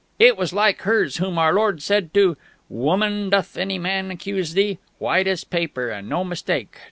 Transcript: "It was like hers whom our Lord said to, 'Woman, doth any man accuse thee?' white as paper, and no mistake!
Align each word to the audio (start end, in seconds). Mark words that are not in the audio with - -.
"It 0.17 0.35
was 0.35 0.51
like 0.51 0.81
hers 0.81 1.17
whom 1.17 1.37
our 1.37 1.53
Lord 1.53 1.79
said 1.79 2.11
to, 2.15 2.35
'Woman, 2.69 3.29
doth 3.29 3.55
any 3.55 3.77
man 3.77 4.09
accuse 4.09 4.53
thee?' 4.55 4.79
white 4.97 5.27
as 5.27 5.43
paper, 5.43 5.91
and 5.91 6.09
no 6.09 6.23
mistake! 6.23 6.79